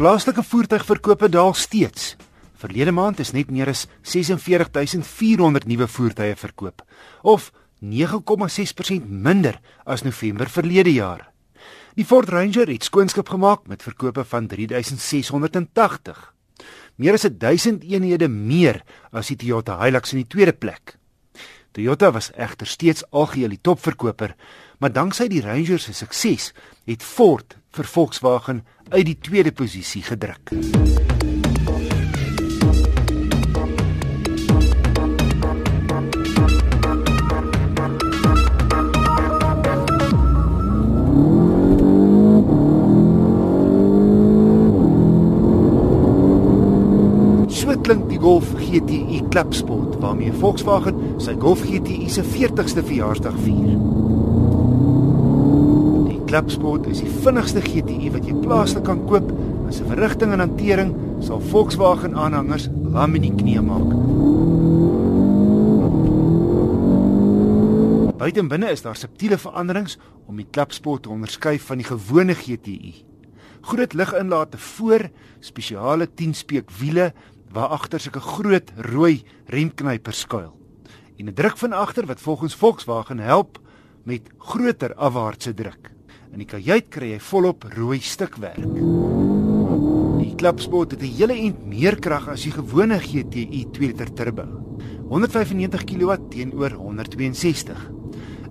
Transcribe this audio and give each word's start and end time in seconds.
Plaaslike 0.00 0.40
voertuigverkope 0.42 1.28
daal 1.28 1.50
steeds. 1.52 2.14
Verlede 2.56 2.92
maand 2.96 3.18
is 3.20 3.34
net 3.36 3.50
meer 3.52 3.68
as 3.68 3.82
46400 4.08 5.66
nuwe 5.68 5.84
voertuie 5.92 6.38
verkoop, 6.40 6.80
of 7.20 7.50
9,6% 7.84 9.10
minder 9.12 9.58
as 9.84 10.00
November 10.06 10.48
verlede 10.48 10.94
jaar. 10.94 11.26
Die 12.00 12.06
Ford 12.08 12.32
Ranger 12.32 12.72
het 12.72 12.88
skoonskip 12.88 13.28
gemaak 13.28 13.68
met 13.68 13.84
verkope 13.84 14.24
van 14.24 14.48
3680. 14.48 16.24
Meer 16.96 17.20
as 17.20 17.28
1000 17.28 17.84
eenhede 17.84 18.32
meer 18.32 18.80
as 19.12 19.28
die 19.28 19.36
Toyota 19.36 19.76
Hilux 19.84 20.16
in 20.16 20.22
die 20.24 20.30
tweede 20.32 20.56
plek. 20.56 20.96
Toyota 21.72 22.10
was 22.10 22.32
egter 22.34 22.66
steeds 22.66 23.04
algeheel 23.10 23.54
die 23.54 23.62
topverkoper, 23.62 24.34
maar 24.78 24.92
danksy 24.92 25.28
die 25.30 25.42
Ranger 25.44 25.78
se 25.78 25.94
sukses 25.94 26.50
het 26.88 27.06
Ford 27.06 27.56
vir 27.76 27.86
Volkswagen 27.86 28.64
uit 28.90 29.06
die 29.06 29.18
tweede 29.22 29.52
posisie 29.54 30.02
gedruk. 30.02 30.50
Klink 47.84 48.08
die 48.10 48.18
Golf 48.20 48.52
GTI 48.58 49.22
Klapsport 49.30 49.98
waarmee 50.02 50.32
Volkswagen 50.32 51.20
sy 51.22 51.34
Golf 51.40 51.62
GTI 51.66 52.08
se 52.12 52.24
40ste 52.26 52.84
verjaarsdag 52.84 53.36
vier. 53.44 53.76
Klapsport 56.30 56.86
is 56.86 57.00
die 57.02 57.10
vinnigste 57.24 57.62
GTI 57.64 58.12
wat 58.14 58.26
jy 58.28 58.36
plaaslik 58.38 58.84
kan 58.86 59.00
koop. 59.10 59.32
As 59.68 59.80
'n 59.80 59.90
verrigting 59.90 60.32
en 60.32 60.44
hantering 60.44 60.94
sal 61.20 61.40
Volkswagen 61.40 62.14
aanhangers 62.14 62.68
lam 62.92 63.14
in 63.14 63.22
die 63.22 63.34
knie 63.34 63.60
maak. 63.60 63.90
Buiten 68.20 68.48
binne 68.48 68.70
is 68.70 68.82
daar 68.82 68.96
subtiele 68.96 69.38
veranderings 69.38 69.98
om 70.26 70.36
die 70.36 70.46
Klapsport 70.50 71.02
te 71.02 71.10
onderskei 71.10 71.58
van 71.58 71.78
die 71.78 71.86
gewone 71.86 72.34
GTI. 72.34 72.94
Groot 73.60 73.92
liginlate 73.92 74.58
voor, 74.58 75.10
spesiale 75.40 76.06
10-speek 76.06 76.70
wiele 76.78 77.12
waar 77.52 77.74
agter 77.74 78.00
sulke 78.00 78.20
groot 78.20 78.70
rooi 78.76 79.22
remknypers 79.50 80.20
skuil. 80.26 80.54
En 81.18 81.26
'n 81.28 81.34
druk 81.34 81.56
van 81.56 81.72
agter 81.72 82.06
wat 82.06 82.20
volgens 82.20 82.54
Volkswagen 82.54 83.18
help 83.18 83.58
met 84.04 84.30
groter 84.38 84.94
afwaartse 84.94 85.54
druk. 85.54 85.90
In 86.32 86.38
die 86.38 86.46
kajuit 86.46 86.88
kry 86.88 87.10
jy 87.10 87.20
volop 87.20 87.64
rooi 87.74 88.00
stukwerk. 88.00 88.62
Die 90.20 90.34
klapspot 90.34 90.90
het 90.90 91.02
'n 91.02 91.16
hele 91.16 91.34
ent 91.34 91.66
meer 91.66 91.98
krag 91.98 92.28
as 92.28 92.42
die 92.42 92.52
gewone 92.52 92.98
GTI 92.98 93.66
2 93.72 93.86
liter 93.86 94.12
turbo. 94.12 94.44
195 95.08 95.84
kW 95.84 96.16
teenoor 96.30 96.70
162. 96.70 97.90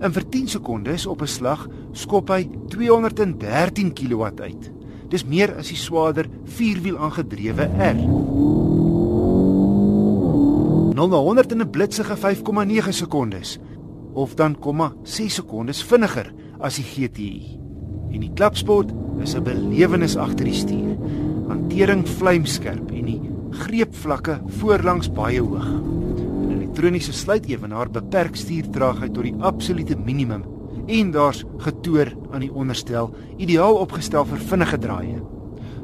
In 0.01 0.11
vir 0.11 0.29
10 0.29 0.47
sekondes 0.47 1.05
op 1.05 1.21
'n 1.21 1.27
slag 1.27 1.67
skop 1.91 2.29
hy 2.29 2.49
213 2.67 3.93
kW 3.93 4.23
uit. 4.41 4.71
Dis 5.09 5.25
meer 5.25 5.55
as 5.55 5.67
die 5.67 5.77
swaarder 5.77 6.29
vierwiel 6.45 6.97
aangedrewe 6.97 7.63
R. 7.63 8.88
0 10.99 11.07
na 11.07 11.17
100 11.17 11.51
in 11.51 11.61
'n 11.61 11.69
blitsige 11.69 12.15
5,9 12.17 12.93
sekondes 12.93 13.59
of 14.13 14.35
dan 14.35 14.55
0,6 14.59 15.33
sekondes 15.33 15.83
vinniger 15.83 16.33
as 16.59 16.75
die 16.75 16.83
GTI. 16.83 17.59
En 18.11 18.19
die 18.19 18.31
klapspot 18.33 18.91
is 19.23 19.35
'n 19.35 19.43
belewenis 19.43 20.17
agter 20.17 20.45
die 20.45 20.53
stuur. 20.53 20.97
Hantering 21.47 22.07
vlamskerp 22.07 22.91
en 22.91 23.05
die 23.05 23.21
greepvlakke 23.49 24.41
voorlangs 24.59 25.11
baie 25.11 25.39
hoog. 25.39 25.67
'n 25.67 26.51
Elektroniese 26.51 27.13
sluitewenaar 27.13 27.89
beperk 27.89 28.35
stuurtraagheid 28.35 29.13
tot 29.13 29.23
die 29.23 29.35
absolute 29.39 29.95
minimum 29.97 30.43
en 30.87 31.11
daar's 31.11 31.45
getoer 31.57 32.15
aan 32.31 32.41
die 32.41 32.53
onderstel, 32.53 33.13
ideaal 33.37 33.75
opgestel 33.75 34.25
vir 34.25 34.37
vinnige 34.37 34.77
draaie. 34.77 35.23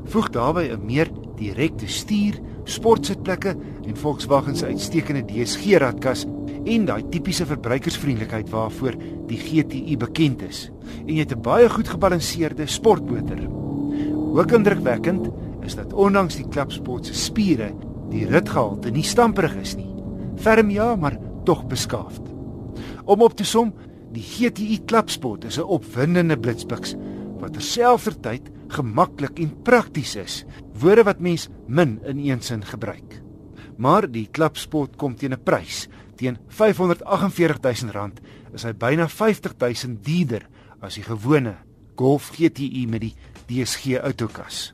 Voeg 0.05 0.29
daarbey 0.29 0.71
'n 0.71 0.85
meer 0.85 1.07
direkte 1.37 1.87
stuur, 1.87 2.39
sportsitplekke 2.63 3.55
en 3.85 3.97
Volkswagen 3.97 4.55
se 4.55 4.65
uitstekende 4.65 5.25
DSG 5.25 5.77
radkas 5.81 6.25
en 6.65 6.85
daai 6.85 7.03
tipiese 7.09 7.45
verbruikersvriendelikheid 7.45 8.49
waarvoor 8.49 8.97
die 9.29 9.37
GTI 9.37 9.97
bekend 10.01 10.41
is. 10.45 10.69
En 11.05 11.13
jy 11.13 11.19
het 11.19 11.35
'n 11.35 11.41
baie 11.41 11.69
goed 11.69 11.87
gebalanseerde 11.87 12.65
sportmotor. 12.65 13.41
Ook 14.35 14.51
indrukwekkend 14.51 15.29
is 15.63 15.75
dat 15.75 15.93
ondanks 15.93 16.35
die 16.35 16.47
klapsport 16.47 17.05
se 17.05 17.13
spiere, 17.13 17.73
die 18.09 18.25
ritgehalte 18.25 18.91
nie 18.91 19.03
stamperig 19.03 19.55
is 19.55 19.75
nie. 19.75 19.93
Ferm 20.35 20.69
ja, 20.69 20.95
maar 20.95 21.17
tog 21.43 21.67
beskaafd. 21.67 22.21
Om 23.05 23.21
op 23.21 23.35
te 23.35 23.43
som, 23.43 23.73
die 24.11 24.23
GTI 24.23 24.79
klapsport 24.85 25.43
is 25.45 25.57
'n 25.57 25.67
opwindende 25.67 26.37
blitspiks 26.37 26.95
wat 27.39 27.53
terselfdertyd 27.53 28.51
gemaklik 28.67 29.39
en 29.39 29.61
prakties 29.63 30.15
is. 30.15 30.45
Woorde 30.79 31.03
wat 31.03 31.19
mens 31.19 31.49
min 31.67 31.99
in 32.03 32.19
een 32.19 32.41
sin 32.41 32.63
gebruik. 32.65 33.24
Maar 33.77 34.07
die 34.11 34.27
klapspot 34.31 34.95
kom 34.97 35.15
teen 35.15 35.33
'n 35.33 35.43
prys 35.43 35.87
teen 36.15 36.37
R548 36.49 37.91
000 37.91 38.11
is 38.53 38.63
hy 38.63 38.73
byna 38.73 39.07
50 39.07 39.57
000 39.59 39.97
duurder 40.01 40.47
as 40.81 40.95
die 40.95 41.03
gewone 41.03 41.57
Golf 41.95 42.31
GTI 42.35 42.87
met 42.87 43.01
die 43.01 43.15
DSG 43.47 43.99
outokas. 44.03 44.71